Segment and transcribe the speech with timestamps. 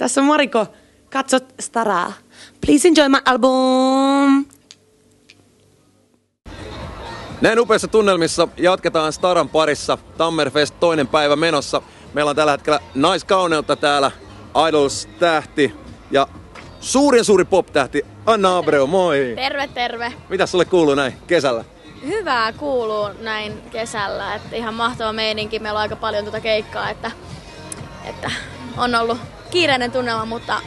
[0.00, 0.66] Tässä on Mariko.
[1.12, 2.12] Katsot Staraa.
[2.66, 4.46] Please enjoy my album.
[7.40, 9.98] Näin upeissa tunnelmissa jatketaan Staran parissa.
[10.16, 11.82] Tammerfest toinen päivä menossa.
[12.14, 14.10] Meillä on tällä hetkellä naiskauneutta täällä.
[14.68, 15.74] Idols-tähti
[16.10, 16.26] ja
[16.80, 19.32] suurin suuri pop-tähti Anna Abreu, moi!
[19.36, 20.12] Terve, terve.
[20.28, 21.64] Mitä sulle kuuluu näin kesällä?
[22.06, 25.58] Hyvää kuuluu näin kesällä, että ihan mahtava meininki.
[25.58, 27.10] Meillä on aika paljon tuota keikkaa, että,
[28.04, 28.30] että
[28.76, 29.18] on ollut
[29.50, 30.60] kiireinen tunnelma, mutta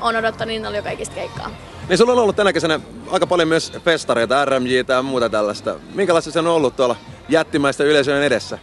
[0.00, 1.50] on odottanut innolla jo kaikista keikkaa.
[1.88, 2.80] Niin sulla on ollut tänä kesänä
[3.10, 5.74] aika paljon myös festareita, RMJtä ja muuta tällaista.
[5.94, 6.96] Minkälaista se on ollut tuolla
[7.28, 8.58] jättimäistä yleisöjen edessä?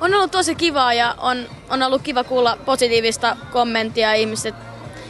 [0.00, 4.54] On ollut tosi kivaa ja on, on ollut kiva kuulla positiivista kommenttia ihmiset,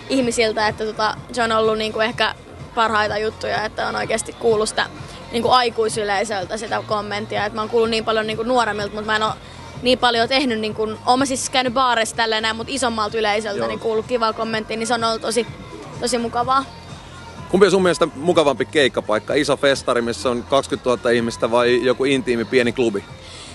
[0.09, 2.35] ihmisiltä, että tota, se on ollut niinku ehkä
[2.75, 4.87] parhaita juttuja, että on oikeasti kuullut sitä
[5.33, 7.47] niinku aikuisyleisöltä sitä kommenttia.
[7.47, 9.33] Et mä oon kuullut niin paljon niinku nuoremmilta, mutta mä en ole
[9.83, 13.69] niin paljon tehnyt, niin kun, mä siis käynyt baareissa tälleen näin, mutta isommalta yleisöltä Joo.
[13.69, 15.47] niin kuullut kivaa kommenttia, niin se on ollut tosi,
[16.01, 16.65] tosi mukavaa.
[17.49, 19.35] Kumpi on sun mielestä mukavampi keikkapaikka?
[19.35, 23.05] Iso festari, missä on 20 000 ihmistä vai joku intiimi pieni klubi?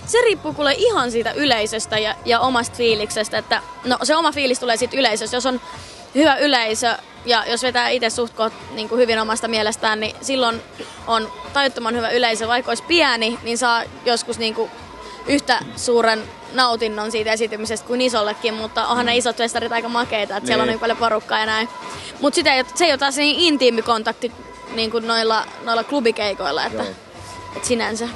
[0.06, 4.60] Se riippuu kuule ihan siitä yleisöstä ja, ja omasta fiiliksestä, että no se oma fiilis
[4.60, 5.36] tulee siitä yleisöstä.
[5.36, 5.60] Jos on
[6.14, 10.60] hyvä yleisö ja jos vetää itse suht koht, niin kuin hyvin omasta mielestään, niin silloin
[11.06, 12.48] on tajuttoman hyvä yleisö.
[12.48, 14.70] Vaikka olisi pieni, niin saa joskus niin kuin
[15.28, 20.46] yhtä suuren nautinnon siitä esitymisestä kuin isollekin, mutta onhan ne isot festarit aika makeita, että
[20.46, 20.72] siellä on Niin.
[20.72, 21.68] niin paljon porukkaa ja näin.
[22.20, 22.40] Mutta
[22.74, 24.32] se ei ole taas niin intiimi kontakti
[24.74, 26.92] niin kuin noilla, noilla klubikeikoilla, että, Joo.
[27.56, 28.08] että sinänsä.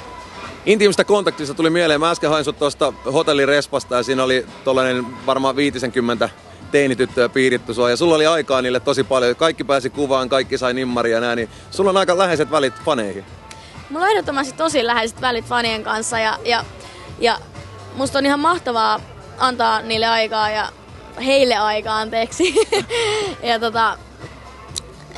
[0.65, 1.99] Intiimistä kontaktista tuli mieleen.
[1.99, 6.29] Mä äsken hain sut tuosta hotellirespasta ja siinä oli tollanen varmaan 50
[6.71, 9.35] teinityttöä piiritty sua ja sulla oli aikaa niille tosi paljon.
[9.35, 13.25] Kaikki pääsi kuvaan, kaikki sai nimmaria ja nää, niin sulla on aika läheiset välit faneihin.
[13.89, 16.65] Mulla on ehdottomasti tosi läheiset välit fanien kanssa ja, ja,
[17.19, 17.39] ja
[17.95, 18.99] musta on ihan mahtavaa
[19.37, 20.69] antaa niille aikaa ja
[21.25, 22.55] heille aikaa, anteeksi.
[23.43, 23.97] ja tota,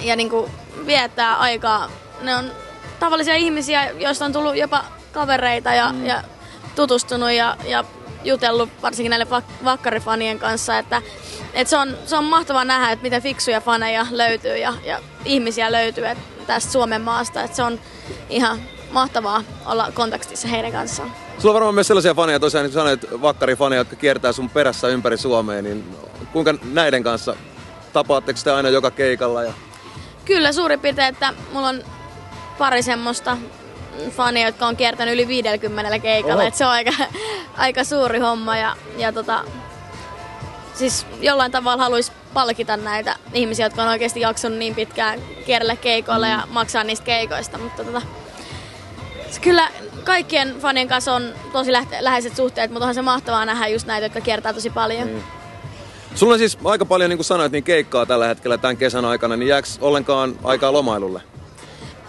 [0.01, 0.49] ja niinku
[0.85, 1.89] viettää aikaa.
[2.21, 2.51] Ne on
[2.99, 6.05] tavallisia ihmisiä, joista on tullut jopa kavereita ja, mm.
[6.05, 6.23] ja
[6.75, 7.83] tutustunut ja, ja
[8.23, 11.01] jutellut varsinkin näille vak- vakkarifanien kanssa, että
[11.53, 15.71] et se, on, se on mahtavaa nähdä, että miten fiksuja faneja löytyy ja, ja ihmisiä
[15.71, 16.03] löytyy
[16.47, 17.79] tästä Suomen maasta, että se on
[18.29, 18.59] ihan
[18.91, 21.24] mahtavaa olla kontaktissa heidän kanssaan.
[21.39, 25.17] Sulla on varmaan myös sellaisia faneja, tosiaan niin sanoit, vakkarifaneja, jotka kiertää sun perässä ympäri
[25.17, 25.95] Suomea, niin
[26.33, 27.35] kuinka näiden kanssa?
[27.93, 29.43] Tapaatteko te aina joka keikalla?
[29.43, 29.53] Ja...
[30.25, 31.83] Kyllä suurin piirtein, että mulla on
[32.57, 33.37] pari semmoista
[34.09, 36.91] fania, jotka on kiertänyt yli 50 keikalla, että se on aika,
[37.57, 39.43] aika suuri homma ja, ja tota,
[40.73, 46.27] siis jollain tavalla haluaisi palkita näitä ihmisiä, jotka on oikeasti jaksanut niin pitkään kierrellä keikoilla
[46.27, 48.01] ja maksaa niistä keikoista, mutta tota,
[49.41, 49.69] kyllä
[50.03, 54.05] kaikkien fanien kanssa on tosi lähte- läheiset suhteet, mutta onhan se mahtavaa nähdä just näitä,
[54.05, 55.07] jotka kiertää tosi paljon.
[55.07, 55.23] Niin.
[56.15, 59.35] Sulla on siis aika paljon, niin kuin sanoit, niin keikkaa tällä hetkellä tämän kesän aikana,
[59.35, 61.21] niin jääkö ollenkaan aikaa lomailulle?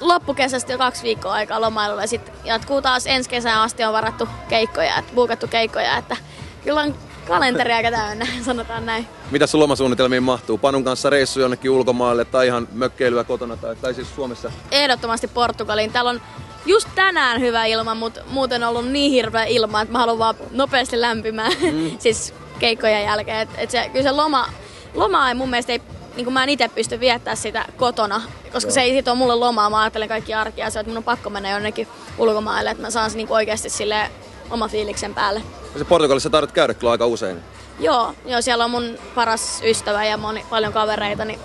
[0.01, 4.29] loppukesästä jo kaksi viikkoa aikaa lomailulle ja sitten jatkuu taas ensi kesään asti on varattu
[4.49, 6.17] keikkoja, että buukattu keikkoja, että
[6.65, 6.95] kyllä on
[7.29, 9.07] kalenteri aika täynnä, sanotaan näin.
[9.31, 10.59] Mitä sun lomasuunnitelmiin mahtuu?
[10.59, 14.53] Panun kanssa reissu jonnekin ulkomaalle tai ihan mökkeilyä kotona tai, tai siis Suomessa?
[14.71, 15.93] Ehdottomasti Portugaliin.
[15.93, 16.21] Täällä on
[16.67, 20.35] just tänään hyvä ilma, mutta muuten on ollut niin hirveä ilma, että mä haluan vaan
[20.51, 21.91] nopeasti lämpimään, mm.
[21.99, 23.41] siis keikkojen jälkeen.
[23.41, 24.49] Et, et se, kyllä se loma,
[24.95, 25.81] loma ei mun mielestä ei
[26.17, 28.23] niin mä en itse pysty viettämään sitä kotona,
[28.53, 28.75] koska Joo.
[28.75, 29.71] se ei sit ole mulle lomaa.
[29.71, 31.89] Mä ajattelen kaikki arkia että mun on pakko mennä jonnekin
[32.19, 34.11] ulkomaille, että mä saan se niin oikeasti sille
[34.51, 35.43] oma fiiliksen päälle.
[35.73, 37.37] Ja se Portugalissa taidat käydä kyllä aika usein.
[37.81, 41.41] Joo, joo, siellä on mun paras ystävä ja moni, paljon kavereita, niin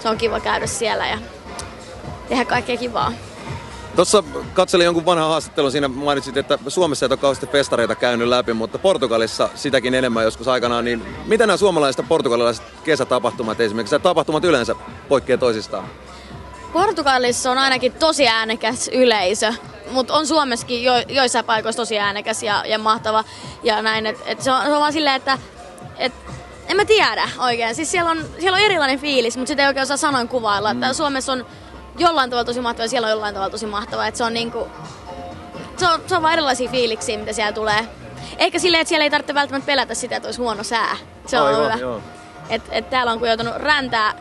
[0.00, 1.18] se on kiva käydä siellä ja
[2.28, 3.12] tehdä kaikkea kivaa.
[3.96, 4.24] Tuossa
[4.54, 8.78] katselin jonkun vanhan haastattelun, siinä mainitsit, että Suomessa et ole kauheasti festareita käynyt läpi, mutta
[8.78, 10.84] Portugalissa sitäkin enemmän joskus aikanaan.
[10.84, 14.74] Niin mitä nämä suomalaiset ja portugalilaiset kesätapahtumat esimerkiksi, tapahtumat yleensä
[15.08, 15.88] poikkeaa toisistaan?
[16.72, 19.52] Portugalissa on ainakin tosi äänekäs yleisö,
[19.90, 23.24] mutta on Suomessakin jo, joissain paikoissa tosi äänekäs ja, ja mahtava.
[23.62, 25.38] Ja näin, et, et se, on, se on vaan silleen, että
[25.98, 26.12] et,
[26.68, 27.74] en mä tiedä oikein.
[27.74, 30.74] Siis siellä on, siellä on erilainen fiilis, mutta sitä ei oikein osaa sanan kuvailla.
[30.74, 30.82] Mm.
[30.82, 31.46] Että Suomessa on
[31.98, 34.06] jollain tavalla tosi mahtava ja siellä on jollain tavalla tosi mahtava.
[34.06, 34.68] Että se on niinku,
[35.76, 37.88] se on, se on vaan erilaisia fiiliksiä, mitä siellä tulee.
[38.38, 40.96] Ehkä silleen, että siellä ei tarvitse välttämättä pelätä sitä, että olisi huono sää.
[41.26, 41.74] Se on Aivan, hyvä.
[41.74, 42.00] joo.
[42.50, 44.14] Et, et täällä on kun joutunut räntää,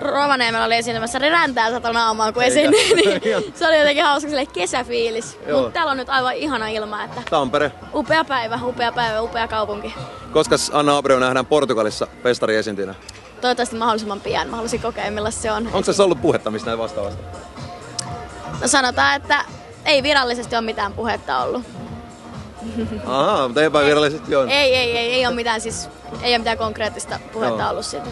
[0.00, 2.52] Rovaniemellä oli esiintymässä, niin räntää sato naamaan kun Eikä.
[2.60, 5.38] esiin, niin se oli jotenkin hauska silleen kesäfiilis.
[5.52, 7.72] Mutta täällä on nyt aivan ihana ilma, että Tampere.
[7.94, 9.94] upea päivä, upea päivä, upea kaupunki.
[10.32, 12.94] Koska Anna Abreu nähdään Portugalissa festari esiintynä?
[13.40, 14.48] Toivottavasti mahdollisimman pian.
[14.48, 15.66] Mä haluaisin kokea, millaista se on.
[15.72, 17.22] Onko se ollut puhetta mistä näin vastaavasta?
[18.60, 19.44] No sanotaan, että
[19.84, 21.62] ei virallisesti ole mitään puhetta ollut.
[23.06, 24.48] Ahaa, mutta epävirallisesti on.
[24.50, 25.88] Ei, ei, ei, ei ole mitään, siis,
[26.22, 27.70] ei ole mitään konkreettista puhetta Joo.
[27.70, 28.06] ollut siitä.